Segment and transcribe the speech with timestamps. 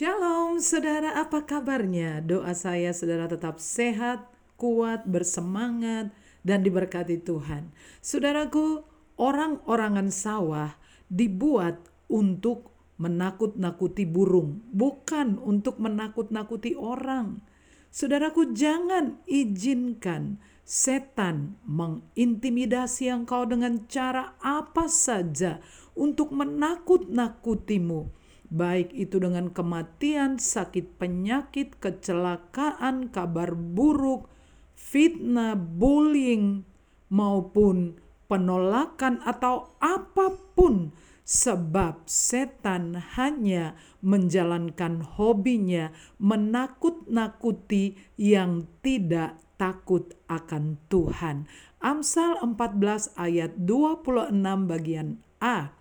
[0.00, 2.24] Shalom saudara, apa kabarnya?
[2.24, 6.08] Doa saya saudara tetap sehat, kuat, bersemangat,
[6.40, 7.68] dan diberkati Tuhan.
[8.00, 8.80] Saudaraku,
[9.20, 10.72] orang-orangan sawah
[11.12, 17.44] dibuat untuk menakut-nakuti burung, bukan untuk menakut-nakuti orang.
[17.92, 25.60] Saudaraku, jangan izinkan setan mengintimidasi engkau dengan cara apa saja
[25.92, 28.16] untuk menakut-nakutimu
[28.50, 34.26] baik itu dengan kematian, sakit penyakit, kecelakaan, kabar buruk,
[34.74, 36.66] fitnah, bullying,
[37.10, 37.98] maupun
[38.30, 40.94] penolakan atau apa pun
[41.26, 51.46] sebab setan hanya menjalankan hobinya menakut-nakuti yang tidak takut akan Tuhan.
[51.82, 54.34] Amsal 14 ayat 26
[54.66, 55.79] bagian A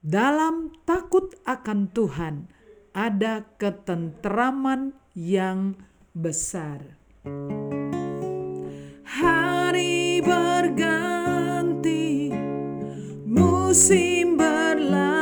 [0.00, 2.48] dalam takut akan Tuhan
[2.96, 5.76] ada ketenteraman yang
[6.16, 6.96] besar.
[9.04, 11.12] Hari berganti,
[13.28, 15.20] musim berlalu,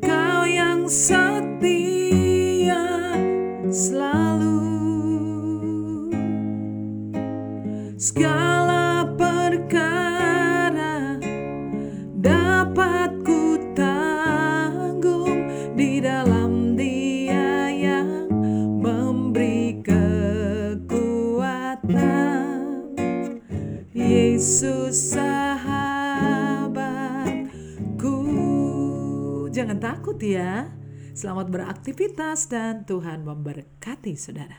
[0.00, 1.28] kau yang setia
[3.68, 4.64] selalu.
[8.00, 9.04] Segala
[23.90, 26.70] Yesus sahabatku.
[29.50, 30.70] Jangan takut ya.
[31.18, 34.54] Selamat beraktivitas dan Tuhan memberkati saudara.